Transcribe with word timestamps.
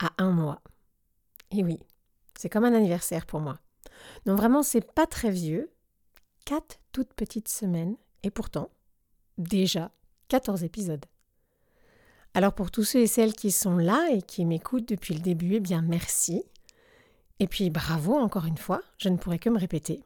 a 0.00 0.12
un 0.18 0.30
mois. 0.30 0.62
Et 1.50 1.64
oui, 1.64 1.78
c'est 2.36 2.48
comme 2.48 2.64
un 2.64 2.74
anniversaire 2.74 3.26
pour 3.26 3.40
moi. 3.40 3.58
Donc 4.26 4.36
vraiment, 4.36 4.62
c'est 4.62 4.92
pas 4.92 5.06
très 5.06 5.30
vieux. 5.30 5.72
Quatre 6.44 6.78
toutes 6.92 7.14
petites 7.14 7.48
semaines. 7.48 7.96
Et 8.22 8.30
pourtant, 8.30 8.70
déjà 9.38 9.92
14 10.28 10.64
épisodes. 10.64 11.04
Alors 12.34 12.54
pour 12.54 12.70
tous 12.70 12.84
ceux 12.84 13.00
et 13.00 13.06
celles 13.06 13.32
qui 13.32 13.50
sont 13.50 13.76
là 13.76 14.08
et 14.10 14.22
qui 14.22 14.44
m'écoutent 14.44 14.88
depuis 14.88 15.14
le 15.14 15.20
début, 15.20 15.54
eh 15.54 15.60
bien 15.60 15.82
merci. 15.82 16.44
Et 17.40 17.46
puis 17.46 17.70
bravo 17.70 18.14
encore 18.14 18.46
une 18.46 18.58
fois, 18.58 18.82
je 18.98 19.08
ne 19.08 19.16
pourrais 19.16 19.38
que 19.38 19.50
me 19.50 19.58
répéter. 19.58 20.02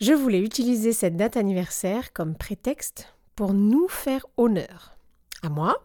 Je 0.00 0.12
voulais 0.12 0.40
utiliser 0.40 0.92
cette 0.92 1.16
date 1.16 1.36
anniversaire 1.36 2.12
comme 2.12 2.36
prétexte 2.36 3.14
pour 3.34 3.52
nous 3.52 3.88
faire 3.88 4.26
honneur. 4.36 4.96
À 5.42 5.48
moi, 5.48 5.76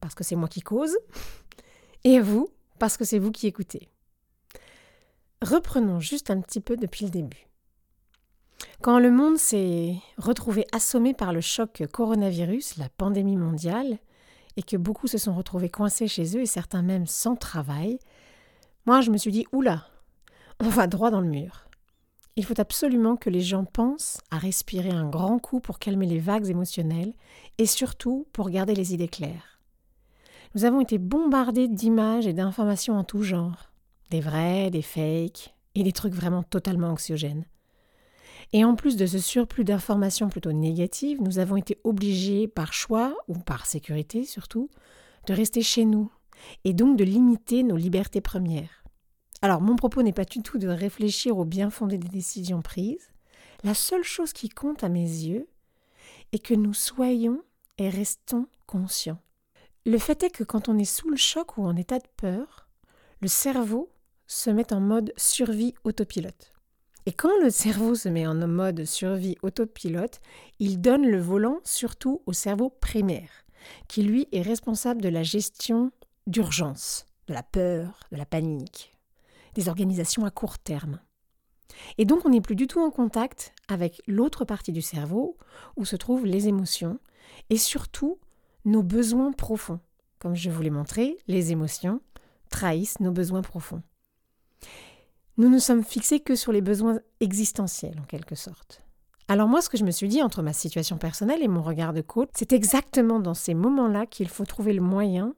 parce 0.00 0.14
que 0.14 0.24
c'est 0.24 0.36
moi 0.36 0.48
qui 0.48 0.60
cause, 0.60 0.96
et 2.04 2.18
à 2.18 2.22
vous, 2.22 2.48
parce 2.78 2.96
que 2.96 3.04
c'est 3.04 3.18
vous 3.18 3.32
qui 3.32 3.46
écoutez. 3.46 3.88
Reprenons 5.42 6.00
juste 6.00 6.30
un 6.30 6.40
petit 6.40 6.60
peu 6.60 6.76
depuis 6.76 7.06
le 7.06 7.10
début. 7.10 7.48
Quand 8.82 8.98
le 8.98 9.10
monde 9.10 9.38
s'est 9.38 9.96
retrouvé 10.18 10.66
assommé 10.72 11.14
par 11.14 11.32
le 11.32 11.40
choc 11.40 11.82
coronavirus, 11.92 12.76
la 12.76 12.88
pandémie 12.88 13.36
mondiale, 13.36 13.98
et 14.56 14.62
que 14.62 14.76
beaucoup 14.76 15.06
se 15.06 15.18
sont 15.18 15.34
retrouvés 15.34 15.68
coincés 15.68 16.06
chez 16.06 16.36
eux 16.36 16.42
et 16.42 16.46
certains 16.46 16.82
même 16.82 17.06
sans 17.06 17.36
travail, 17.36 17.98
moi 18.86 19.00
je 19.00 19.10
me 19.10 19.16
suis 19.16 19.32
dit 19.32 19.46
oula, 19.52 19.86
on 20.60 20.68
va 20.68 20.86
droit 20.86 21.10
dans 21.10 21.20
le 21.20 21.28
mur. 21.28 21.68
Il 22.36 22.44
faut 22.44 22.60
absolument 22.60 23.16
que 23.16 23.30
les 23.30 23.40
gens 23.40 23.64
pensent 23.64 24.18
à 24.30 24.38
respirer 24.38 24.90
un 24.90 25.08
grand 25.08 25.38
coup 25.38 25.60
pour 25.60 25.78
calmer 25.78 26.06
les 26.06 26.18
vagues 26.18 26.48
émotionnelles 26.48 27.14
et 27.58 27.66
surtout 27.66 28.26
pour 28.32 28.50
garder 28.50 28.74
les 28.74 28.92
idées 28.92 29.08
claires. 29.08 29.53
Nous 30.54 30.64
avons 30.64 30.80
été 30.80 30.98
bombardés 30.98 31.66
d'images 31.66 32.28
et 32.28 32.32
d'informations 32.32 32.96
en 32.96 33.02
tout 33.02 33.22
genre, 33.22 33.72
des 34.10 34.20
vrais, 34.20 34.70
des 34.70 34.82
fakes 34.82 35.52
et 35.74 35.82
des 35.82 35.90
trucs 35.90 36.14
vraiment 36.14 36.44
totalement 36.44 36.90
anxiogènes. 36.90 37.44
Et 38.52 38.64
en 38.64 38.76
plus 38.76 38.96
de 38.96 39.04
ce 39.04 39.18
surplus 39.18 39.64
d'informations 39.64 40.28
plutôt 40.28 40.52
négatives, 40.52 41.20
nous 41.20 41.40
avons 41.40 41.56
été 41.56 41.78
obligés 41.82 42.46
par 42.46 42.72
choix, 42.72 43.16
ou 43.26 43.34
par 43.34 43.66
sécurité 43.66 44.24
surtout, 44.24 44.70
de 45.26 45.34
rester 45.34 45.60
chez 45.60 45.84
nous, 45.84 46.12
et 46.62 46.72
donc 46.72 46.96
de 46.96 47.04
limiter 47.04 47.64
nos 47.64 47.76
libertés 47.76 48.20
premières. 48.20 48.84
Alors 49.42 49.60
mon 49.60 49.74
propos 49.74 50.02
n'est 50.02 50.12
pas 50.12 50.24
du 50.24 50.40
tout 50.40 50.58
de 50.58 50.68
réfléchir 50.68 51.36
au 51.36 51.44
bien 51.44 51.68
fondé 51.68 51.98
des 51.98 52.08
décisions 52.08 52.62
prises. 52.62 53.10
La 53.64 53.74
seule 53.74 54.04
chose 54.04 54.32
qui 54.32 54.50
compte 54.50 54.84
à 54.84 54.88
mes 54.88 55.00
yeux 55.00 55.48
est 56.30 56.38
que 56.38 56.54
nous 56.54 56.74
soyons 56.74 57.42
et 57.78 57.88
restons 57.88 58.46
conscients. 58.66 59.18
Le 59.86 59.98
fait 59.98 60.22
est 60.22 60.30
que 60.30 60.44
quand 60.44 60.70
on 60.70 60.78
est 60.78 60.86
sous 60.86 61.10
le 61.10 61.16
choc 61.16 61.58
ou 61.58 61.64
en 61.66 61.76
état 61.76 61.98
de 61.98 62.08
peur, 62.16 62.68
le 63.20 63.28
cerveau 63.28 63.90
se 64.26 64.48
met 64.48 64.72
en 64.72 64.80
mode 64.80 65.12
survie 65.18 65.74
autopilote. 65.84 66.54
Et 67.04 67.12
quand 67.12 67.36
le 67.42 67.50
cerveau 67.50 67.94
se 67.94 68.08
met 68.08 68.26
en 68.26 68.34
mode 68.34 68.86
survie 68.86 69.36
autopilote, 69.42 70.22
il 70.58 70.80
donne 70.80 71.06
le 71.06 71.20
volant 71.20 71.60
surtout 71.64 72.22
au 72.24 72.32
cerveau 72.32 72.70
primaire, 72.70 73.28
qui 73.86 74.02
lui 74.02 74.26
est 74.32 74.40
responsable 74.40 75.02
de 75.02 75.10
la 75.10 75.22
gestion 75.22 75.92
d'urgence, 76.26 77.04
de 77.26 77.34
la 77.34 77.42
peur, 77.42 78.00
de 78.10 78.16
la 78.16 78.24
panique, 78.24 78.96
des 79.52 79.68
organisations 79.68 80.24
à 80.24 80.30
court 80.30 80.58
terme. 80.58 80.98
Et 81.98 82.06
donc 82.06 82.24
on 82.24 82.30
n'est 82.30 82.40
plus 82.40 82.56
du 82.56 82.68
tout 82.68 82.80
en 82.80 82.90
contact 82.90 83.52
avec 83.68 84.00
l'autre 84.06 84.46
partie 84.46 84.72
du 84.72 84.80
cerveau 84.80 85.36
où 85.76 85.84
se 85.84 85.96
trouvent 85.96 86.24
les 86.24 86.48
émotions 86.48 86.98
et 87.50 87.58
surtout 87.58 88.18
nos 88.64 88.82
besoins 88.82 89.32
profonds. 89.32 89.80
Comme 90.18 90.34
je 90.34 90.50
vous 90.50 90.62
l'ai 90.62 90.70
montré, 90.70 91.18
les 91.26 91.52
émotions 91.52 92.00
trahissent 92.50 93.00
nos 93.00 93.12
besoins 93.12 93.42
profonds. 93.42 93.82
Nous 95.36 95.48
ne 95.48 95.58
sommes 95.58 95.84
fixés 95.84 96.20
que 96.20 96.36
sur 96.36 96.52
les 96.52 96.60
besoins 96.60 97.00
existentiels, 97.20 97.98
en 98.00 98.04
quelque 98.04 98.36
sorte. 98.36 98.82
Alors 99.26 99.48
moi, 99.48 99.62
ce 99.62 99.68
que 99.68 99.76
je 99.76 99.84
me 99.84 99.90
suis 99.90 100.08
dit 100.08 100.22
entre 100.22 100.42
ma 100.42 100.52
situation 100.52 100.98
personnelle 100.98 101.42
et 101.42 101.48
mon 101.48 101.62
regard 101.62 101.92
de 101.92 102.02
coach, 102.02 102.28
c'est 102.34 102.52
exactement 102.52 103.20
dans 103.20 103.34
ces 103.34 103.54
moments-là 103.54 104.06
qu'il 104.06 104.28
faut 104.28 104.44
trouver 104.44 104.72
le 104.72 104.82
moyen 104.82 105.34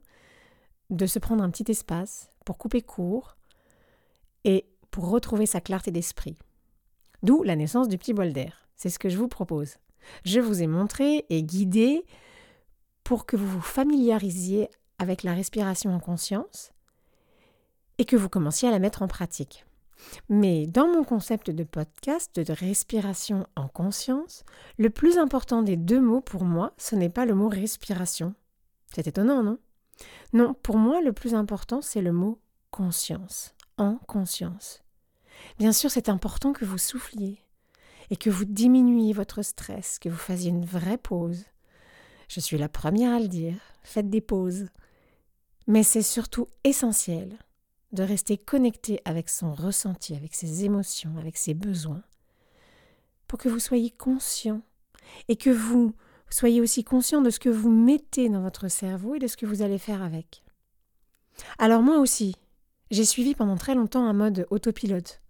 de 0.89 1.05
se 1.05 1.19
prendre 1.19 1.43
un 1.43 1.49
petit 1.49 1.71
espace 1.71 2.29
pour 2.45 2.57
couper 2.57 2.81
court 2.81 3.37
et 4.43 4.65
pour 4.91 5.09
retrouver 5.09 5.45
sa 5.45 5.61
clarté 5.61 5.91
d'esprit. 5.91 6.37
D'où 7.23 7.43
la 7.43 7.55
naissance 7.55 7.87
du 7.87 7.97
petit 7.97 8.13
bol 8.13 8.33
d'air. 8.33 8.67
C'est 8.75 8.89
ce 8.89 8.99
que 8.99 9.09
je 9.09 9.17
vous 9.17 9.27
propose. 9.27 9.77
Je 10.23 10.39
vous 10.39 10.61
ai 10.61 10.67
montré 10.67 11.25
et 11.29 11.43
guidé 11.43 12.05
pour 13.07 13.25
que 13.25 13.37
vous 13.37 13.47
vous 13.47 13.61
familiarisiez 13.61 14.69
avec 14.99 15.23
la 15.23 15.33
respiration 15.33 15.95
en 15.95 15.99
conscience 16.01 16.73
et 17.99 18.03
que 18.03 18.17
vous 18.17 18.27
commenciez 18.27 18.67
à 18.67 18.71
la 18.71 18.79
mettre 18.79 19.01
en 19.01 19.07
pratique. 19.07 19.65
Mais 20.27 20.67
dans 20.67 20.89
mon 20.89 21.05
concept 21.05 21.49
de 21.49 21.63
podcast 21.63 22.37
de 22.37 22.51
respiration 22.51 23.47
en 23.55 23.69
conscience, 23.69 24.43
le 24.77 24.89
plus 24.89 25.19
important 25.19 25.61
des 25.61 25.77
deux 25.77 26.01
mots 26.01 26.19
pour 26.19 26.43
moi, 26.43 26.73
ce 26.77 26.95
n'est 26.95 27.07
pas 27.07 27.25
le 27.25 27.33
mot 27.33 27.47
respiration. 27.47 28.35
C'est 28.93 29.07
étonnant, 29.07 29.41
non? 29.41 29.57
Non, 30.33 30.53
pour 30.53 30.75
moi, 30.75 30.99
le 30.99 31.13
plus 31.13 31.33
important, 31.33 31.81
c'est 31.81 32.01
le 32.01 32.11
mot 32.11 32.41
conscience, 32.71 33.55
en 33.77 33.99
conscience. 33.99 34.83
Bien 35.59 35.71
sûr, 35.71 35.91
c'est 35.91 36.09
important 36.09 36.51
que 36.51 36.65
vous 36.65 36.77
souffliez 36.77 37.39
et 38.09 38.17
que 38.17 38.29
vous 38.29 38.43
diminuiez 38.43 39.13
votre 39.13 39.43
stress, 39.43 39.97
que 39.97 40.09
vous 40.09 40.17
fassiez 40.17 40.49
une 40.49 40.65
vraie 40.65 40.97
pause. 40.97 41.45
Je 42.27 42.39
suis 42.39 42.57
la 42.57 42.69
première 42.69 43.13
à 43.13 43.19
le 43.19 43.27
dire, 43.27 43.57
faites 43.83 44.09
des 44.09 44.21
pauses. 44.21 44.67
Mais 45.67 45.83
c'est 45.83 46.01
surtout 46.01 46.47
essentiel 46.63 47.37
de 47.91 48.03
rester 48.03 48.37
connecté 48.37 49.01
avec 49.05 49.29
son 49.29 49.53
ressenti, 49.53 50.15
avec 50.15 50.35
ses 50.35 50.65
émotions, 50.65 51.17
avec 51.17 51.37
ses 51.37 51.53
besoins, 51.53 52.03
pour 53.27 53.39
que 53.39 53.49
vous 53.49 53.59
soyez 53.59 53.91
conscient 53.91 54.61
et 55.29 55.35
que 55.35 55.49
vous 55.49 55.93
soyez 56.29 56.61
aussi 56.61 56.83
conscient 56.83 57.21
de 57.21 57.29
ce 57.29 57.39
que 57.39 57.49
vous 57.49 57.71
mettez 57.71 58.29
dans 58.29 58.41
votre 58.41 58.67
cerveau 58.67 59.15
et 59.15 59.19
de 59.19 59.27
ce 59.27 59.37
que 59.37 59.45
vous 59.45 59.61
allez 59.61 59.77
faire 59.77 60.01
avec. 60.01 60.43
Alors 61.59 61.81
moi 61.81 61.99
aussi, 61.99 62.35
j'ai 62.91 63.05
suivi 63.05 63.35
pendant 63.35 63.55
très 63.55 63.75
longtemps 63.75 64.05
un 64.05 64.13
mode 64.13 64.47
autopilote. 64.49 65.21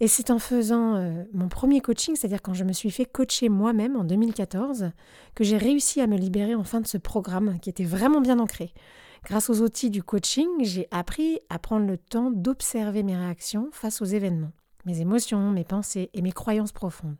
Et 0.00 0.08
c'est 0.08 0.30
en 0.30 0.38
faisant 0.38 0.96
euh, 0.96 1.24
mon 1.32 1.48
premier 1.48 1.80
coaching, 1.80 2.16
c'est-à-dire 2.16 2.42
quand 2.42 2.52
je 2.52 2.64
me 2.64 2.72
suis 2.72 2.90
fait 2.90 3.06
coacher 3.06 3.48
moi-même 3.48 3.96
en 3.96 4.04
2014, 4.04 4.90
que 5.34 5.44
j'ai 5.44 5.56
réussi 5.56 6.02
à 6.02 6.06
me 6.06 6.16
libérer 6.16 6.54
enfin 6.54 6.80
de 6.80 6.86
ce 6.86 6.98
programme 6.98 7.58
qui 7.60 7.70
était 7.70 7.84
vraiment 7.84 8.20
bien 8.20 8.38
ancré. 8.38 8.74
Grâce 9.24 9.48
aux 9.48 9.62
outils 9.62 9.90
du 9.90 10.02
coaching, 10.02 10.48
j'ai 10.60 10.86
appris 10.90 11.40
à 11.48 11.58
prendre 11.58 11.86
le 11.86 11.96
temps 11.96 12.30
d'observer 12.30 13.02
mes 13.02 13.16
réactions 13.16 13.70
face 13.72 14.02
aux 14.02 14.04
événements, 14.04 14.52
mes 14.84 15.00
émotions, 15.00 15.50
mes 15.50 15.64
pensées 15.64 16.10
et 16.12 16.20
mes 16.20 16.32
croyances 16.32 16.72
profondes. 16.72 17.16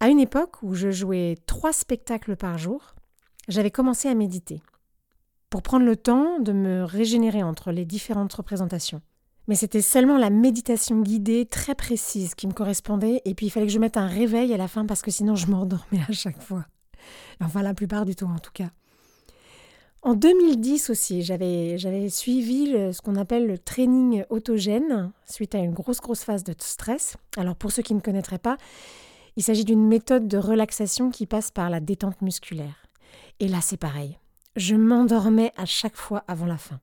À 0.00 0.08
une 0.08 0.18
époque 0.18 0.62
où 0.62 0.74
je 0.74 0.90
jouais 0.90 1.36
trois 1.46 1.72
spectacles 1.72 2.36
par 2.36 2.58
jour, 2.58 2.96
j'avais 3.48 3.70
commencé 3.70 4.08
à 4.08 4.14
méditer 4.14 4.60
pour 5.50 5.62
prendre 5.62 5.86
le 5.86 5.96
temps 5.96 6.40
de 6.40 6.52
me 6.52 6.82
régénérer 6.82 7.42
entre 7.42 7.70
les 7.70 7.84
différentes 7.84 8.32
représentations. 8.32 9.02
Mais 9.48 9.54
c'était 9.54 9.82
seulement 9.82 10.18
la 10.18 10.30
méditation 10.30 11.00
guidée 11.00 11.46
très 11.46 11.74
précise 11.74 12.34
qui 12.34 12.46
me 12.46 12.52
correspondait 12.52 13.22
et 13.24 13.34
puis 13.34 13.46
il 13.46 13.50
fallait 13.50 13.66
que 13.66 13.72
je 13.72 13.78
mette 13.78 13.96
un 13.96 14.06
réveil 14.06 14.54
à 14.54 14.56
la 14.56 14.68
fin 14.68 14.86
parce 14.86 15.02
que 15.02 15.10
sinon 15.10 15.34
je 15.34 15.48
m'endormais 15.48 16.00
à 16.08 16.12
chaque 16.12 16.40
fois. 16.40 16.64
Enfin 17.40 17.62
la 17.62 17.74
plupart 17.74 18.04
du 18.04 18.14
temps 18.14 18.30
en 18.30 18.38
tout 18.38 18.52
cas. 18.52 18.70
En 20.04 20.14
2010 20.14 20.90
aussi, 20.90 21.22
j'avais, 21.22 22.08
suivi 22.08 22.66
ce 22.92 23.00
qu'on 23.00 23.14
appelle 23.14 23.46
le 23.46 23.56
training 23.56 24.24
autogène 24.30 25.12
suite 25.26 25.54
à 25.54 25.58
une 25.58 25.72
grosse, 25.72 26.00
grosse 26.00 26.24
phase 26.24 26.42
de 26.42 26.54
stress. 26.58 27.16
Alors 27.36 27.54
pour 27.54 27.70
ceux 27.70 27.82
qui 27.82 27.94
ne 27.94 28.00
connaîtraient 28.00 28.38
pas, 28.38 28.56
il 29.36 29.44
s'agit 29.44 29.64
d'une 29.64 29.86
méthode 29.86 30.26
de 30.26 30.38
relaxation 30.38 31.10
qui 31.10 31.26
passe 31.26 31.52
par 31.52 31.70
la 31.70 31.78
détente 31.78 32.20
musculaire. 32.20 32.84
Et 33.38 33.46
là, 33.46 33.60
c'est 33.60 33.76
pareil. 33.76 34.18
Je 34.56 34.74
m'endormais 34.74 35.52
à 35.56 35.66
chaque 35.66 35.96
fois 35.96 36.24
avant 36.26 36.46
la 36.46 36.58
fin. 36.58 36.80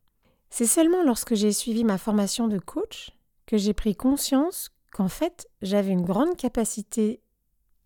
C'est 0.50 0.66
seulement 0.66 1.04
lorsque 1.04 1.36
j'ai 1.36 1.52
suivi 1.52 1.84
ma 1.84 1.98
formation 1.98 2.48
de 2.48 2.58
coach 2.58 3.12
que 3.46 3.58
j'ai 3.58 3.74
pris 3.74 3.96
conscience 3.96 4.70
qu'en 4.92 5.08
fait, 5.08 5.48
j'avais 5.62 5.92
une 5.92 6.06
grande 6.06 6.36
capacité 6.36 7.22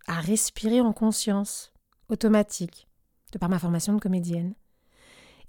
à 0.08 0.20
respirer 0.20 0.82
en 0.82 0.94
conscience, 0.94 1.72
automatique, 2.10 2.88
de 3.32 3.38
par 3.38 3.50
ma 3.50 3.60
formation 3.60 3.94
de 3.94 4.00
comédienne 4.00 4.54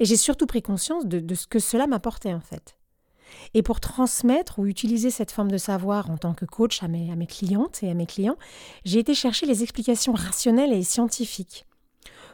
Et 0.00 0.04
j'ai 0.04 0.16
surtout 0.16 0.46
pris 0.46 0.62
conscience 0.62 1.06
de, 1.06 1.34
ce 1.34 1.46
que 1.46 1.58
cela 1.58 1.86
m'apportait 1.86 2.34
en 2.34 2.40
fait. 2.40 2.78
Et 3.54 3.62
pour 3.62 3.80
transmettre 3.80 4.58
ou 4.58 4.66
utiliser 4.66 5.10
cette 5.10 5.30
forme 5.30 5.50
de 5.50 5.58
savoir 5.58 6.10
en 6.10 6.18
tant 6.18 6.34
que 6.34 6.44
coach 6.44 6.82
à 6.82 6.88
mes 6.88 7.26
clientes 7.26 7.82
et 7.82 7.90
à 7.90 7.94
mes 7.94 8.06
clients, 8.06 8.36
j'ai 8.84 8.98
été 8.98 9.14
chercher 9.14 9.46
les 9.46 9.62
explications 9.62 10.12
rationnelles 10.12 10.72
et 10.72 10.82
scientifiques 10.82 11.66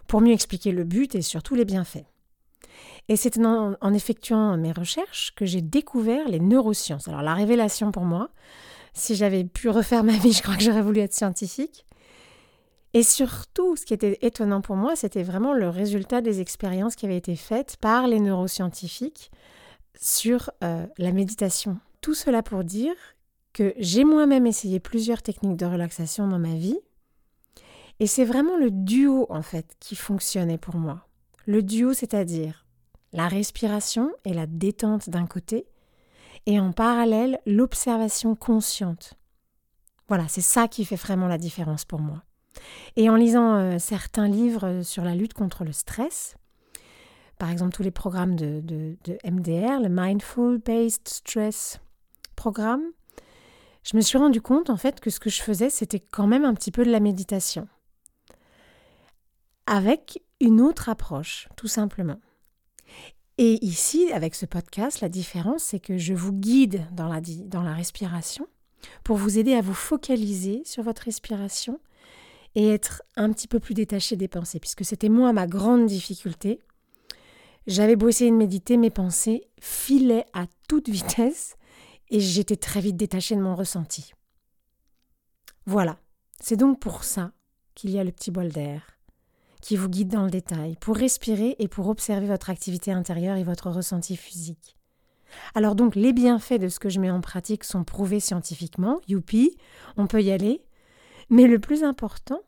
pour 0.08 0.20
mieux 0.20 0.32
expliquer 0.32 0.72
le 0.72 0.84
but 0.84 1.14
et 1.14 1.22
surtout 1.22 1.54
les 1.54 1.64
bienfaits. 1.64 2.04
Et 3.08 3.16
c'est 3.16 3.38
en, 3.38 3.92
effectuant 3.92 4.56
mes 4.56 4.72
recherches 4.72 5.32
que 5.34 5.44
j'ai 5.44 5.62
découvert 5.62 6.28
les 6.28 6.40
neurosciences. 6.40 7.08
Alors 7.08 7.22
la 7.22 7.34
révélation 7.34 7.90
pour 7.92 8.04
moi, 8.04 8.30
si 8.94 9.14
j'avais 9.14 9.44
pu 9.44 9.68
refaire 9.68 10.04
ma 10.04 10.16
vie, 10.16 10.32
je 10.34 10.42
crois 10.42 10.56
que 10.56 10.62
j'aurais 10.62 10.82
voulu 10.82 11.00
être 11.00 11.14
scientifique. 11.14 11.84
Et 12.92 13.02
surtout, 13.02 13.76
ce 13.76 13.86
qui 13.86 13.94
était 13.94 14.18
étonnant 14.22 14.60
pour 14.60 14.76
moi, 14.76 14.96
c'était 14.96 15.22
vraiment 15.22 15.54
le 15.54 15.68
résultat 15.68 16.20
des 16.20 16.40
expériences 16.40 16.96
qui 16.96 17.06
avaient 17.06 17.16
été 17.16 17.36
faites 17.36 17.76
par 17.76 18.08
les 18.08 18.18
neuroscientifiques 18.18 19.30
sur 20.00 20.50
euh, 20.64 20.86
la 20.98 21.12
méditation. 21.12 21.78
Tout 22.00 22.14
cela 22.14 22.42
pour 22.42 22.64
dire 22.64 22.94
que 23.52 23.74
j'ai 23.78 24.04
moi-même 24.04 24.46
essayé 24.46 24.80
plusieurs 24.80 25.22
techniques 25.22 25.56
de 25.56 25.66
relaxation 25.66 26.26
dans 26.26 26.38
ma 26.38 26.54
vie. 26.54 26.78
Et 28.00 28.06
c'est 28.06 28.24
vraiment 28.24 28.56
le 28.56 28.70
duo, 28.70 29.26
en 29.28 29.42
fait, 29.42 29.76
qui 29.78 29.94
fonctionnait 29.94 30.58
pour 30.58 30.76
moi. 30.76 31.06
Le 31.46 31.62
duo, 31.62 31.92
c'est-à-dire 31.92 32.66
la 33.12 33.28
respiration 33.28 34.12
et 34.24 34.32
la 34.32 34.46
détente 34.46 35.10
d'un 35.10 35.26
côté, 35.26 35.66
et 36.46 36.60
en 36.60 36.72
parallèle, 36.72 37.40
l'observation 37.46 38.34
consciente. 38.34 39.14
Voilà, 40.08 40.26
c'est 40.28 40.40
ça 40.40 40.68
qui 40.68 40.84
fait 40.84 40.96
vraiment 40.96 41.28
la 41.28 41.38
différence 41.38 41.84
pour 41.84 42.00
moi. 42.00 42.22
Et 42.96 43.08
en 43.08 43.16
lisant 43.16 43.54
euh, 43.54 43.78
certains 43.78 44.28
livres 44.28 44.82
sur 44.82 45.04
la 45.04 45.14
lutte 45.14 45.34
contre 45.34 45.64
le 45.64 45.72
stress, 45.72 46.34
par 47.38 47.50
exemple 47.50 47.72
tous 47.72 47.82
les 47.82 47.90
programmes 47.90 48.36
de, 48.36 48.96
MDR, 49.24 49.80
le 49.80 49.88
Mindful 49.88 50.58
Based 50.58 51.08
Stress 51.08 51.80
Programme, 52.36 52.82
je 53.82 53.96
me 53.96 54.02
suis 54.02 54.18
rendu 54.18 54.40
compte 54.40 54.68
en 54.68 54.76
fait 54.76 55.00
que 55.00 55.10
ce 55.10 55.20
que 55.20 55.30
je 55.30 55.42
faisais, 55.42 55.70
c'était 55.70 56.00
quand 56.00 56.26
même 56.26 56.44
un 56.44 56.54
petit 56.54 56.70
peu 56.70 56.84
de 56.84 56.90
la 56.90 57.00
méditation. 57.00 57.68
Avec 59.66 60.22
une 60.40 60.60
autre 60.60 60.88
approche, 60.88 61.48
tout 61.56 61.68
simplement. 61.68 62.20
Et 63.38 63.64
ici, 63.64 64.10
avec 64.12 64.34
ce 64.34 64.46
podcast, 64.46 65.00
la 65.00 65.08
différence, 65.08 65.62
c'est 65.62 65.80
que 65.80 65.96
je 65.96 66.12
vous 66.12 66.32
guide 66.32 66.86
dans 66.92 67.08
la, 67.08 67.20
dans 67.20 67.62
la 67.62 67.74
respiration 67.74 68.46
pour 69.04 69.16
vous 69.16 69.38
aider 69.38 69.54
à 69.54 69.60
vous 69.60 69.74
focaliser 69.74 70.62
sur 70.64 70.82
votre 70.82 71.02
respiration 71.02 71.80
et 72.54 72.68
être 72.68 73.02
un 73.16 73.32
petit 73.32 73.48
peu 73.48 73.60
plus 73.60 73.74
détaché 73.74 74.16
des 74.16 74.28
pensées, 74.28 74.60
puisque 74.60 74.84
c'était 74.84 75.08
moi 75.08 75.32
ma 75.32 75.46
grande 75.46 75.86
difficulté 75.86 76.60
j'avais 77.66 77.96
beau 77.96 78.08
essayer 78.08 78.30
de 78.30 78.36
méditer, 78.36 78.76
mes 78.76 78.90
pensées 78.90 79.48
filaient 79.60 80.26
à 80.32 80.46
toute 80.68 80.88
vitesse 80.88 81.56
et 82.08 82.20
j'étais 82.20 82.56
très 82.56 82.80
vite 82.80 82.96
détachée 82.96 83.36
de 83.36 83.40
mon 83.40 83.54
ressenti. 83.54 84.12
Voilà, 85.66 85.98
c'est 86.40 86.56
donc 86.56 86.80
pour 86.80 87.04
ça 87.04 87.32
qu'il 87.74 87.90
y 87.90 87.98
a 87.98 88.04
le 88.04 88.12
petit 88.12 88.30
bol 88.30 88.48
d'air 88.48 88.98
qui 89.60 89.76
vous 89.76 89.88
guide 89.88 90.08
dans 90.08 90.24
le 90.24 90.30
détail, 90.30 90.76
pour 90.80 90.96
respirer 90.96 91.56
et 91.58 91.68
pour 91.68 91.88
observer 91.88 92.26
votre 92.26 92.50
activité 92.50 92.92
intérieure 92.92 93.36
et 93.36 93.44
votre 93.44 93.70
ressenti 93.70 94.16
physique. 94.16 94.76
Alors 95.54 95.74
donc 95.74 95.94
les 95.94 96.12
bienfaits 96.12 96.60
de 96.60 96.68
ce 96.68 96.80
que 96.80 96.88
je 96.88 97.00
mets 97.00 97.10
en 97.10 97.20
pratique 97.20 97.64
sont 97.64 97.84
prouvés 97.84 98.20
scientifiquement, 98.20 99.00
youpi, 99.08 99.56
on 99.96 100.06
peut 100.06 100.22
y 100.22 100.30
aller, 100.30 100.64
mais 101.28 101.46
le 101.46 101.58
plus 101.58 101.84
important 101.84 102.40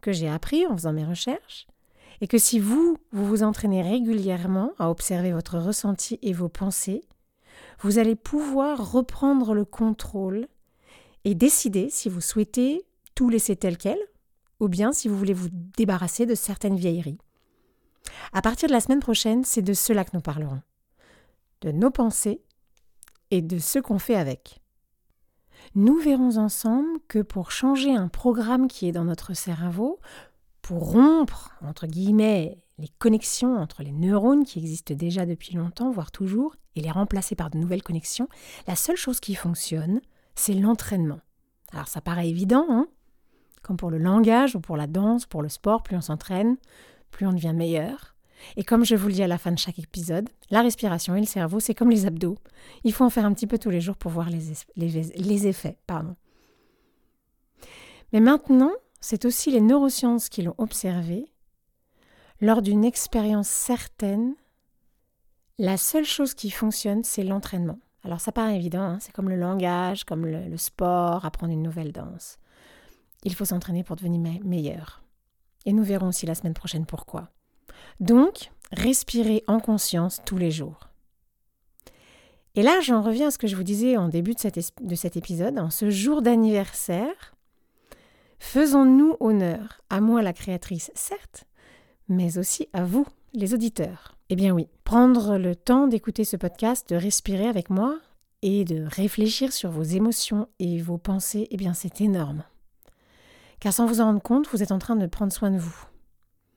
que 0.00 0.12
j'ai 0.12 0.28
appris 0.28 0.66
en 0.66 0.76
faisant 0.76 0.92
mes 0.92 1.04
recherches, 1.04 1.66
et 2.20 2.26
que 2.26 2.38
si 2.38 2.58
vous, 2.58 2.98
vous 3.12 3.26
vous 3.26 3.42
entraînez 3.42 3.82
régulièrement 3.82 4.72
à 4.78 4.90
observer 4.90 5.32
votre 5.32 5.58
ressenti 5.58 6.18
et 6.22 6.32
vos 6.32 6.48
pensées, 6.48 7.02
vous 7.80 7.98
allez 7.98 8.16
pouvoir 8.16 8.92
reprendre 8.92 9.54
le 9.54 9.64
contrôle 9.64 10.46
et 11.24 11.34
décider 11.34 11.88
si 11.90 12.08
vous 12.08 12.20
souhaitez 12.20 12.84
tout 13.14 13.28
laisser 13.28 13.56
tel 13.56 13.78
quel 13.78 13.98
ou 14.60 14.68
bien 14.68 14.92
si 14.92 15.08
vous 15.08 15.16
voulez 15.16 15.34
vous 15.34 15.48
débarrasser 15.50 16.26
de 16.26 16.34
certaines 16.34 16.76
vieilleries. 16.76 17.18
À 18.32 18.42
partir 18.42 18.68
de 18.68 18.72
la 18.72 18.80
semaine 18.80 19.00
prochaine, 19.00 19.44
c'est 19.44 19.62
de 19.62 19.74
cela 19.74 20.04
que 20.04 20.10
nous 20.14 20.20
parlerons. 20.20 20.62
De 21.62 21.72
nos 21.72 21.90
pensées 21.90 22.42
et 23.30 23.42
de 23.42 23.58
ce 23.58 23.78
qu'on 23.78 23.98
fait 23.98 24.14
avec. 24.14 24.60
Nous 25.74 25.98
verrons 25.98 26.36
ensemble 26.36 26.88
que 27.08 27.20
pour 27.20 27.50
changer 27.50 27.94
un 27.94 28.08
programme 28.08 28.68
qui 28.68 28.88
est 28.88 28.92
dans 28.92 29.04
notre 29.04 29.34
cerveau, 29.34 30.00
pour 30.62 30.92
rompre, 30.92 31.52
entre 31.62 31.86
guillemets, 31.86 32.58
les 32.78 32.88
connexions 32.98 33.56
entre 33.56 33.82
les 33.82 33.92
neurones 33.92 34.44
qui 34.44 34.58
existent 34.58 34.94
déjà 34.94 35.26
depuis 35.26 35.54
longtemps, 35.54 35.90
voire 35.90 36.10
toujours, 36.10 36.56
et 36.76 36.80
les 36.80 36.90
remplacer 36.90 37.34
par 37.34 37.50
de 37.50 37.58
nouvelles 37.58 37.82
connexions, 37.82 38.28
la 38.66 38.76
seule 38.76 38.96
chose 38.96 39.20
qui 39.20 39.34
fonctionne, 39.34 40.00
c'est 40.34 40.54
l'entraînement. 40.54 41.20
Alors 41.72 41.88
ça 41.88 42.00
paraît 42.00 42.28
évident, 42.28 42.66
hein? 42.68 42.88
Comme 43.62 43.76
pour 43.76 43.90
le 43.90 43.98
langage 43.98 44.56
ou 44.56 44.60
pour 44.60 44.76
la 44.76 44.86
danse, 44.86 45.26
pour 45.26 45.42
le 45.42 45.48
sport, 45.48 45.82
plus 45.82 45.96
on 45.96 46.00
s'entraîne, 46.00 46.56
plus 47.10 47.26
on 47.26 47.32
devient 47.32 47.52
meilleur. 47.54 48.14
Et 48.56 48.64
comme 48.64 48.84
je 48.84 48.94
vous 48.94 49.08
le 49.08 49.14
dis 49.14 49.22
à 49.22 49.28
la 49.28 49.38
fin 49.38 49.52
de 49.52 49.58
chaque 49.58 49.78
épisode, 49.78 50.28
la 50.50 50.62
respiration 50.62 51.14
et 51.14 51.20
le 51.20 51.26
cerveau, 51.26 51.60
c'est 51.60 51.74
comme 51.74 51.90
les 51.90 52.06
abdos. 52.06 52.38
Il 52.84 52.92
faut 52.92 53.04
en 53.04 53.10
faire 53.10 53.26
un 53.26 53.34
petit 53.34 53.46
peu 53.46 53.58
tous 53.58 53.70
les 53.70 53.80
jours 53.80 53.96
pour 53.96 54.10
voir 54.10 54.30
les, 54.30 54.40
les, 54.76 55.46
effets. 55.46 55.76
Pardon. 55.86 56.16
Mais 58.12 58.20
maintenant, 58.20 58.72
c'est 59.00 59.24
aussi 59.24 59.50
les 59.50 59.60
neurosciences 59.60 60.28
qui 60.28 60.42
l'ont 60.42 60.54
observé. 60.58 61.30
Lors 62.40 62.62
d'une 62.62 62.84
expérience 62.84 63.48
certaine, 63.48 64.34
la 65.58 65.76
seule 65.76 66.06
chose 66.06 66.32
qui 66.32 66.50
fonctionne, 66.50 67.04
c'est 67.04 67.24
l'entraînement. 67.24 67.78
Alors 68.02 68.20
ça 68.20 68.32
paraît 68.32 68.56
évident, 68.56 68.82
hein, 68.82 68.98
c'est 69.00 69.12
comme 69.12 69.28
le 69.28 69.36
langage, 69.36 70.04
comme 70.04 70.24
le, 70.24 70.56
sport, 70.56 71.26
apprendre 71.26 71.52
une 71.52 71.62
nouvelle 71.62 71.92
danse. 71.92 72.38
Il 73.24 73.34
faut 73.34 73.44
s'entraîner 73.44 73.84
pour 73.84 73.96
devenir 73.96 74.40
meilleur. 74.44 75.02
Et 75.66 75.72
nous 75.72 75.84
verrons 75.84 76.08
aussi 76.08 76.26
la 76.26 76.34
semaine 76.34 76.54
prochaine 76.54 76.86
pourquoi. 76.86 77.30
Donc, 78.00 78.50
respirez 78.72 79.44
en 79.46 79.60
conscience 79.60 80.20
tous 80.24 80.38
les 80.38 80.50
jours. 80.50 80.88
Et 82.54 82.62
là, 82.62 82.80
j'en 82.80 83.02
reviens 83.02 83.28
à 83.28 83.30
ce 83.30 83.38
que 83.38 83.46
je 83.46 83.56
vous 83.56 83.62
disais 83.62 83.96
en 83.96 84.08
début 84.08 84.34
de 84.34 84.94
cet 84.94 85.16
épisode. 85.16 85.58
En 85.58 85.70
ce 85.70 85.90
jour 85.90 86.22
d'anniversaire, 86.22 87.34
Faisons-nous 88.40 89.16
honneur, 89.20 89.80
à 89.90 90.00
moi 90.00 90.22
la 90.22 90.32
créatrice, 90.32 90.90
certes, 90.94 91.44
mais 92.08 92.38
aussi 92.38 92.68
à 92.72 92.84
vous, 92.84 93.06
les 93.34 93.54
auditeurs. 93.54 94.16
Eh 94.30 94.34
bien 94.34 94.52
oui, 94.52 94.66
prendre 94.82 95.36
le 95.36 95.54
temps 95.54 95.86
d'écouter 95.86 96.24
ce 96.24 96.36
podcast, 96.36 96.88
de 96.88 96.96
respirer 96.96 97.46
avec 97.46 97.70
moi 97.70 98.00
et 98.42 98.64
de 98.64 98.82
réfléchir 98.88 99.52
sur 99.52 99.70
vos 99.70 99.82
émotions 99.82 100.48
et 100.58 100.80
vos 100.80 100.98
pensées, 100.98 101.46
eh 101.50 101.56
bien 101.56 101.74
c'est 101.74 102.00
énorme. 102.00 102.42
Car 103.60 103.72
sans 103.72 103.86
vous 103.86 104.00
en 104.00 104.06
rendre 104.06 104.22
compte, 104.22 104.48
vous 104.48 104.62
êtes 104.62 104.72
en 104.72 104.78
train 104.78 104.96
de 104.96 105.06
prendre 105.06 105.32
soin 105.32 105.50
de 105.50 105.58
vous. 105.58 105.84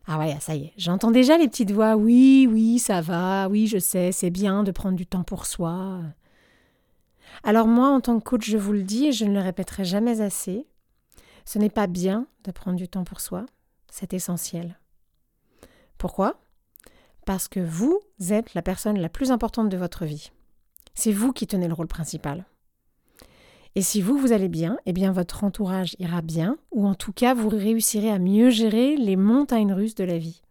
Ah 0.06 0.20
ouais, 0.20 0.38
ça 0.42 0.56
y 0.56 0.66
est, 0.66 0.74
j'entends 0.76 1.12
déjà 1.12 1.38
les 1.38 1.48
petites 1.48 1.72
voix, 1.72 1.96
oui, 1.96 2.48
oui, 2.50 2.80
ça 2.80 3.00
va, 3.00 3.48
oui, 3.50 3.68
je 3.68 3.78
sais, 3.78 4.12
c'est 4.12 4.30
bien 4.30 4.64
de 4.64 4.72
prendre 4.72 4.98
du 4.98 5.06
temps 5.06 5.24
pour 5.24 5.46
soi. 5.46 6.02
Alors 7.44 7.68
moi, 7.68 7.90
en 7.90 8.02
tant 8.02 8.20
que 8.20 8.24
coach, 8.24 8.50
je 8.50 8.58
vous 8.58 8.74
le 8.74 8.84
dis 8.84 9.08
et 9.08 9.12
je 9.14 9.24
ne 9.24 9.34
le 9.34 9.40
répéterai 9.40 9.86
jamais 9.86 10.20
assez, 10.20 10.68
ce 11.46 11.58
n'est 11.58 11.70
pas 11.70 11.88
bien 11.88 12.28
de 12.44 12.52
prendre 12.52 12.78
du 12.78 12.90
temps 12.90 13.06
pour 13.06 13.22
soi, 13.22 13.46
c'est 13.90 14.14
essentiel. 14.14 14.78
Pourquoi? 15.98 16.36
Parce 17.26 17.48
que 17.48 17.62
vous 17.62 18.02
êtes 18.30 18.54
la 18.54 18.62
personne 18.62 19.00
la 19.00 19.10
plus 19.10 19.32
importante 19.32 19.70
de 19.70 19.78
votre 19.78 20.06
vie. 20.06 20.32
C'est 20.96 21.14
vous 21.14 21.32
qui 21.32 21.48
tenez 21.48 21.68
le 21.68 21.74
rôle 21.74 21.88
principal. 21.88 22.46
Et 23.76 23.82
si 23.82 24.02
vous, 24.02 24.18
vous 24.18 24.32
allez 24.32 24.50
bien, 24.50 24.78
eh 24.86 24.94
bien 24.94 25.12
votre 25.12 25.44
entourage 25.44 25.96
ira 26.00 26.22
bien, 26.22 26.58
ou 26.72 26.86
en 26.88 26.94
tout 26.94 27.14
cas 27.14 27.34
vous 27.34 27.50
réussirez 27.50 28.10
à 28.10 28.20
mieux 28.20 28.50
gérer 28.50 28.96
les 28.96 29.16
montagnes 29.16 29.74
russes 29.74 29.96
de 29.96 30.04
la 30.04 30.18
vie. 30.18 30.42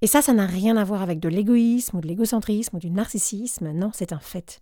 Et 0.00 0.06
ça, 0.06 0.22
ça 0.22 0.32
n'a 0.32 0.46
rien 0.46 0.76
à 0.76 0.84
voir 0.84 1.02
avec 1.02 1.20
de 1.20 1.28
l'égoïsme 1.28 1.98
ou 1.98 2.00
de 2.00 2.08
l'égocentrisme 2.08 2.76
ou 2.76 2.80
du 2.80 2.90
narcissisme, 2.90 3.70
non, 3.72 3.90
c'est 3.92 4.12
un 4.12 4.18
fait. 4.18 4.60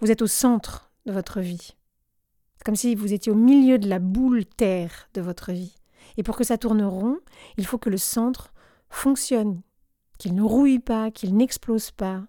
Vous 0.00 0.10
êtes 0.10 0.22
au 0.22 0.26
centre 0.26 0.90
de 1.04 1.12
votre 1.12 1.40
vie 1.40 1.76
comme 2.66 2.74
si 2.74 2.96
vous 2.96 3.12
étiez 3.12 3.30
au 3.30 3.36
milieu 3.36 3.78
de 3.78 3.88
la 3.88 4.00
boule 4.00 4.44
terre 4.44 5.08
de 5.14 5.20
votre 5.20 5.52
vie. 5.52 5.76
Et 6.16 6.24
pour 6.24 6.36
que 6.36 6.42
ça 6.42 6.58
tourne 6.58 6.82
rond, 6.82 7.20
il 7.58 7.64
faut 7.64 7.78
que 7.78 7.88
le 7.88 7.96
centre 7.96 8.52
fonctionne, 8.90 9.62
qu'il 10.18 10.34
ne 10.34 10.42
rouille 10.42 10.80
pas, 10.80 11.12
qu'il 11.12 11.36
n'explose 11.36 11.92
pas. 11.92 12.24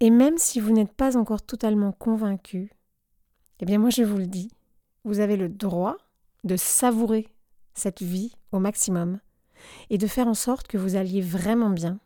Et 0.00 0.08
même 0.08 0.38
si 0.38 0.60
vous 0.60 0.72
n'êtes 0.72 0.94
pas 0.94 1.18
encore 1.18 1.42
totalement 1.42 1.92
convaincu, 1.92 2.72
eh 3.60 3.64
bien 3.64 3.78
moi 3.78 3.90
je 3.90 4.02
vous 4.02 4.18
le 4.18 4.26
dis, 4.26 4.50
vous 5.04 5.20
avez 5.20 5.36
le 5.36 5.48
droit 5.48 5.96
de 6.44 6.56
savourer 6.56 7.28
cette 7.74 8.02
vie 8.02 8.32
au 8.52 8.58
maximum 8.58 9.18
et 9.90 9.98
de 9.98 10.06
faire 10.06 10.28
en 10.28 10.34
sorte 10.34 10.68
que 10.68 10.78
vous 10.78 10.96
alliez 10.96 11.20
vraiment 11.20 11.70
bien. 11.70 11.98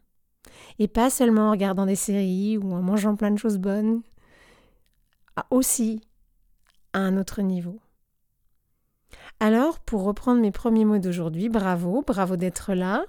Et 0.79 0.89
pas 0.89 1.11
seulement 1.11 1.49
en 1.49 1.51
regardant 1.51 1.87
des 1.87 1.97
séries 1.97 2.57
ou 2.57 2.73
en 2.73 2.83
mangeant 2.83 3.17
plein 3.17 3.31
de 3.31 3.39
choses 3.39 3.59
bonnes, 3.59 4.03
aussi 5.51 6.01
à 6.93 7.01
un 7.01 7.17
autre 7.17 7.43
niveau. 7.43 7.79
Alors, 9.41 9.79
pour 9.79 10.03
reprendre 10.03 10.41
mes 10.41 10.51
premiers 10.51 10.85
mots 10.85 10.99
d'aujourd'hui, 10.99 11.49
bravo, 11.49 12.03
bravo 12.07 12.37
d'être 12.37 12.75
là, 12.75 13.05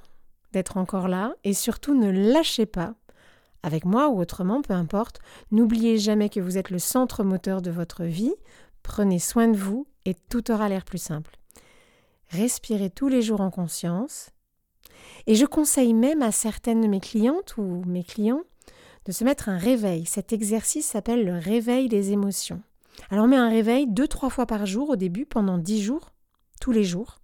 d'être 0.51 0.77
encore 0.77 1.08
là 1.08 1.34
et 1.43 1.53
surtout 1.53 1.98
ne 1.98 2.12
lâchez 2.12 2.65
pas. 2.65 2.93
Avec 3.63 3.85
moi 3.85 4.09
ou 4.09 4.19
autrement, 4.19 4.61
peu 4.61 4.73
importe, 4.73 5.19
n'oubliez 5.51 5.97
jamais 5.97 6.29
que 6.29 6.39
vous 6.39 6.57
êtes 6.57 6.69
le 6.69 6.79
centre 6.79 7.23
moteur 7.23 7.61
de 7.61 7.71
votre 7.71 8.03
vie. 8.03 8.33
Prenez 8.83 9.19
soin 9.19 9.47
de 9.47 9.57
vous 9.57 9.87
et 10.05 10.13
tout 10.13 10.51
aura 10.51 10.69
l'air 10.69 10.85
plus 10.85 11.01
simple. 11.01 11.37
Respirez 12.29 12.89
tous 12.89 13.07
les 13.07 13.21
jours 13.21 13.41
en 13.41 13.49
conscience. 13.49 14.29
Et 15.27 15.35
je 15.35 15.45
conseille 15.45 15.93
même 15.93 16.21
à 16.21 16.31
certaines 16.31 16.81
de 16.81 16.87
mes 16.87 16.99
clientes 16.99 17.55
ou 17.57 17.83
mes 17.85 18.03
clients 18.03 18.43
de 19.05 19.11
se 19.11 19.23
mettre 19.23 19.49
un 19.49 19.57
réveil. 19.57 20.05
Cet 20.05 20.33
exercice 20.33 20.85
s'appelle 20.85 21.25
le 21.25 21.37
réveil 21.37 21.89
des 21.89 22.11
émotions. 22.11 22.61
Alors 23.09 23.25
on 23.25 23.27
met 23.27 23.37
un 23.37 23.49
réveil 23.49 23.87
deux, 23.87 24.07
trois 24.07 24.29
fois 24.29 24.45
par 24.45 24.65
jour 24.65 24.89
au 24.89 24.95
début 24.95 25.25
pendant 25.25 25.57
dix 25.57 25.81
jours, 25.81 26.11
tous 26.61 26.71
les 26.71 26.83
jours, 26.83 27.19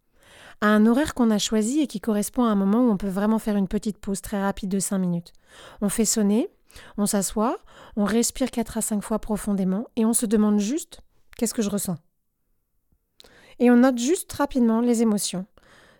à 0.62 0.68
un 0.68 0.86
horaire 0.86 1.14
qu'on 1.14 1.32
a 1.32 1.38
choisi 1.38 1.82
et 1.82 1.88
qui 1.88 2.00
correspond 2.00 2.46
à 2.46 2.50
un 2.50 2.56
moment 2.56 2.80
où 2.80 2.90
on 2.90 2.98
peut 2.98 3.08
vraiment 3.08 3.40
faire 3.40 3.58
une 3.58 3.68
petite 3.68 3.98
pause 3.98 4.22
très 4.22 4.42
rapide 4.42 4.70
de 4.70 4.80
cinq 4.80 5.00
minutes. 5.00 5.34
On 5.82 5.90
fait 5.90 6.06
sonner, 6.06 6.50
on 6.98 7.06
s'assoit, 7.06 7.58
on 7.96 8.06
respire 8.06 8.52
quatre 8.52 8.78
à 8.78 8.82
cinq 8.82 9.02
fois 9.02 9.20
profondément 9.20 9.86
et 9.96 10.06
on 10.06 10.14
se 10.14 10.26
demande 10.26 10.60
juste 10.60 11.02
qu'est-ce 11.38 11.54
que 11.54 11.62
je 11.62 11.70
ressens? 11.70 11.98
Et 13.60 13.72
on 13.72 13.78
note 13.78 13.98
juste 13.98 14.32
rapidement 14.34 14.82
les 14.82 15.02
émotions, 15.02 15.46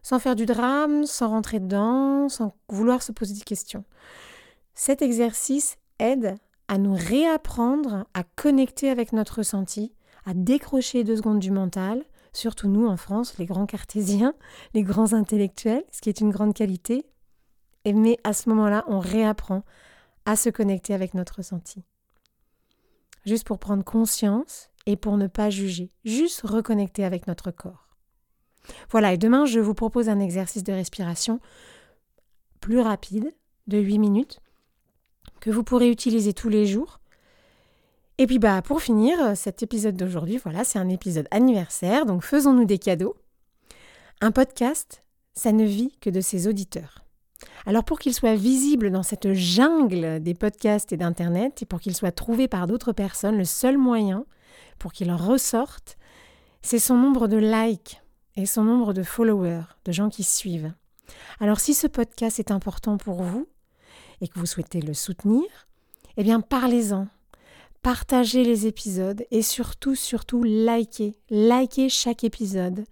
sans 0.04 0.20
faire 0.20 0.36
du 0.36 0.46
drame, 0.46 1.06
sans 1.06 1.30
rentrer 1.30 1.60
dedans, 1.60 2.28
sans 2.30 2.56
vouloir 2.70 3.02
se 3.02 3.12
poser 3.12 3.34
des 3.34 3.42
questions. 3.42 3.86
Cet 4.74 5.02
exercice 5.02 5.78
aide 6.00 6.36
à 6.68 6.78
nous 6.78 6.96
réapprendre 6.96 8.06
à 8.14 8.24
connecter 8.24 8.90
avec 8.90 9.14
notre 9.14 9.38
ressenti, 9.38 9.94
à 10.26 10.34
décrocher 10.34 11.04
deux 11.04 11.16
secondes 11.16 11.40
du 11.40 11.52
mental, 11.52 12.04
surtout 12.34 12.68
nous 12.68 12.88
en 12.88 12.98
France, 12.98 13.38
les 13.38 13.46
grands 13.46 13.68
cartésiens, 13.68 14.34
les 14.74 14.84
grands 14.84 15.14
intellectuels, 15.14 15.86
ce 15.92 16.02
qui 16.02 16.10
est 16.10 16.20
une 16.20 16.32
grande 16.32 16.54
qualité. 16.54 17.06
Mais 17.94 18.18
à 18.24 18.34
ce 18.34 18.50
moment-là, 18.50 18.84
on 18.88 19.00
réapprend 19.00 19.64
à 20.26 20.36
se 20.36 20.50
connecter 20.50 20.94
avec 20.94 21.14
notre 21.14 21.38
ressenti. 21.38 21.84
Juste 23.26 23.46
pour 23.46 23.60
prendre 23.60 23.84
conscience 23.84 24.70
et 24.86 24.96
pour 24.96 25.18
ne 25.18 25.28
pas 25.28 25.50
juger, 25.50 25.92
juste 26.04 26.42
reconnecter 26.42 27.06
avec 27.06 27.28
notre 27.28 27.52
corps. 27.52 27.90
Voilà, 28.90 29.14
et 29.14 29.18
demain, 29.18 29.46
je 29.46 29.60
vous 29.60 29.74
propose 29.74 30.10
un 30.10 30.20
exercice 30.20 30.64
de 30.64 30.74
respiration 30.74 31.40
plus 32.60 32.80
rapide, 32.80 33.32
de 33.68 33.78
8 33.78 34.00
minutes, 34.00 34.42
que 35.40 35.52
vous 35.52 35.64
pourrez 35.64 35.90
utiliser 35.90 36.34
tous 36.34 36.50
les 36.50 36.66
jours. 36.66 37.00
Et 38.18 38.28
puis 38.28 38.40
bah 38.40 38.62
pour 38.62 38.82
finir, 38.82 39.22
euh, 39.22 39.36
cet 39.36 39.62
épisode 39.62 39.98
d'aujourd'hui, 39.98 40.38
voilà, 40.38 40.64
c'est 40.64 40.80
un 40.80 40.90
épisode 40.90 41.28
anniversaire, 41.32 42.06
donc 42.06 42.24
faisons-nous 42.24 42.66
des 42.66 42.80
cadeaux. 42.80 43.16
Un 44.22 44.32
podcast, 44.32 45.04
ça 45.34 45.52
ne 45.52 45.66
vit 45.66 45.98
que 46.00 46.10
de 46.10 46.22
ses 46.22 46.48
auditeurs. 46.48 47.05
Alors 47.66 47.84
pour 47.84 48.00
qu'il 48.00 48.14
soit 48.14 48.36
visible 48.36 48.92
dans 48.92 49.04
cette 49.04 49.34
jungle 49.34 50.22
des 50.22 50.34
podcasts 50.34 50.94
et 50.94 50.98
d'Internet, 50.98 51.62
et 51.62 51.66
pour 51.66 51.80
qu'il 51.80 51.96
soit 51.96 52.12
trouvé 52.12 52.48
par 52.48 52.68
d'autres 52.68 52.94
personnes, 52.94 53.38
le 53.38 53.46
seul 53.46 53.78
moyen 53.78 54.26
pour 54.80 54.94
qu'il 54.94 55.12
ressorte, 55.12 55.98
c'est 56.62 56.80
son 56.80 56.98
nombre 56.98 57.28
de 57.28 57.38
likes 57.38 58.02
et 58.36 58.46
son 58.46 58.64
nombre 58.64 58.94
de 58.94 59.04
followers, 59.04 59.64
de 59.86 59.92
gens 59.92 60.10
qui 60.10 60.24
suivent. 60.24 60.74
Alors 61.40 61.60
si 61.60 61.74
ce 61.74 61.88
podcast 61.88 62.40
est 62.40 62.52
important 62.52 62.98
pour 62.98 63.24
vous, 63.24 63.48
et 64.22 64.28
que 64.28 64.40
vous 64.40 64.46
souhaitez 64.46 64.82
le 64.82 64.94
soutenir, 64.94 65.46
eh 66.18 66.24
bien 66.24 66.42
parlez-en. 66.42 67.08
Partagez 67.82 68.44
les 68.44 68.66
épisodes 68.66 69.26
et 69.30 69.44
surtout, 69.44 69.94
surtout, 69.94 70.44
likez. 70.44 71.16
Likez 71.30 71.90
chaque 71.90 72.24
épisode. 72.24 72.86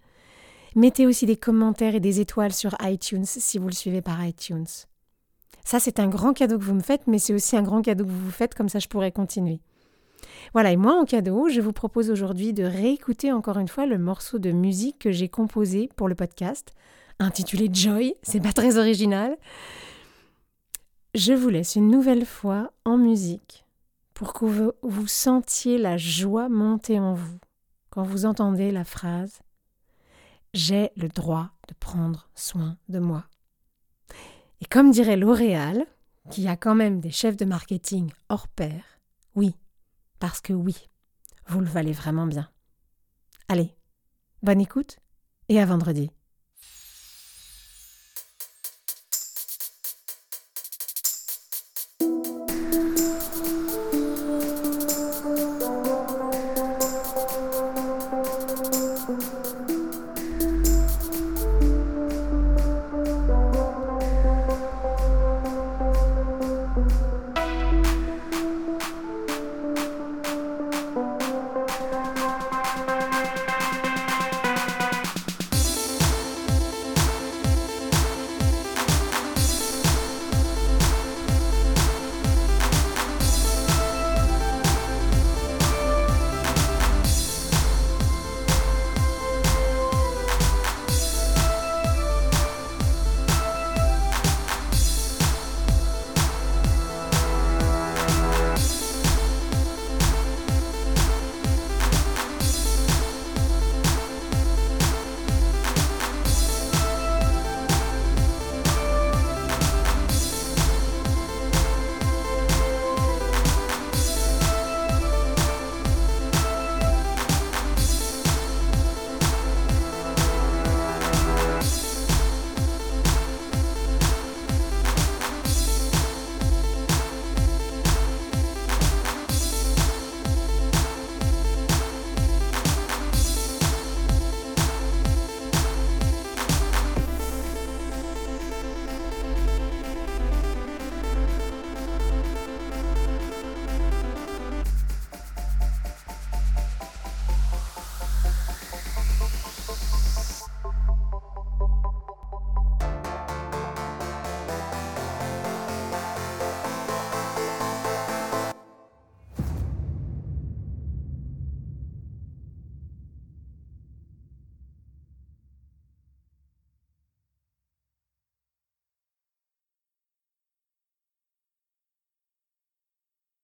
Mettez 0.74 1.06
aussi 1.06 1.24
des 1.26 1.36
commentaires 1.36 1.94
et 1.94 2.00
des 2.00 2.20
étoiles 2.20 2.52
sur 2.52 2.76
iTunes 2.82 3.24
si 3.24 3.58
vous 3.58 3.68
le 3.68 3.74
suivez 3.74 4.02
par 4.02 4.24
iTunes. 4.24 4.66
Ça, 5.64 5.80
c'est 5.80 6.00
un 6.00 6.08
grand 6.08 6.32
cadeau 6.32 6.58
que 6.58 6.64
vous 6.64 6.74
me 6.74 6.82
faites, 6.82 7.06
mais 7.06 7.18
c'est 7.18 7.32
aussi 7.32 7.56
un 7.56 7.62
grand 7.62 7.80
cadeau 7.80 8.04
que 8.04 8.10
vous 8.10 8.24
vous 8.24 8.30
faites, 8.30 8.54
comme 8.54 8.68
ça 8.68 8.80
je 8.80 8.88
pourrais 8.88 9.12
continuer. 9.12 9.60
Voilà, 10.52 10.72
et 10.72 10.76
moi 10.76 10.94
en 11.00 11.04
cadeau, 11.04 11.48
je 11.48 11.60
vous 11.60 11.72
propose 11.72 12.10
aujourd'hui 12.10 12.52
de 12.52 12.64
réécouter 12.64 13.32
encore 13.32 13.58
une 13.58 13.68
fois 13.68 13.86
le 13.86 13.98
morceau 13.98 14.38
de 14.38 14.50
musique 14.50 14.98
que 14.98 15.12
j'ai 15.12 15.28
composé 15.28 15.88
pour 15.96 16.08
le 16.08 16.14
podcast, 16.14 16.72
intitulé 17.18 17.68
Joy, 17.72 18.14
c'est 18.22 18.40
pas 18.40 18.52
très 18.52 18.76
original, 18.76 19.36
je 21.14 21.32
vous 21.32 21.48
laisse 21.48 21.76
une 21.76 21.88
nouvelle 21.88 22.26
fois 22.26 22.72
en 22.84 22.98
musique 22.98 23.64
pour 24.12 24.32
que 24.32 24.44
vous, 24.44 24.72
vous 24.82 25.06
sentiez 25.06 25.78
la 25.78 25.96
joie 25.96 26.48
monter 26.48 26.98
en 26.98 27.14
vous 27.14 27.38
quand 27.90 28.02
vous 28.02 28.26
entendez 28.26 28.70
la 28.70 28.84
phrase 28.84 29.40
J'ai 30.54 30.92
le 30.96 31.08
droit 31.08 31.50
de 31.66 31.74
prendre 31.74 32.28
soin 32.36 32.78
de 32.88 33.00
moi. 33.00 33.24
Et 34.60 34.66
comme 34.66 34.92
dirait 34.92 35.16
L'Oréal, 35.16 35.84
qui 36.30 36.46
a 36.46 36.56
quand 36.56 36.76
même 36.76 37.00
des 37.00 37.10
chefs 37.10 37.36
de 37.36 37.44
marketing 37.44 38.12
hors 38.28 38.46
pair, 38.46 38.84
oui, 39.34 39.56
parce 40.20 40.40
que 40.40 40.52
oui, 40.52 40.88
vous 41.48 41.58
le 41.58 41.66
valez 41.66 41.90
vraiment 41.90 42.28
bien. 42.28 42.48
Allez, 43.48 43.74
bonne 44.44 44.60
écoute 44.60 45.00
et 45.48 45.60
à 45.60 45.66
vendredi. 45.66 46.12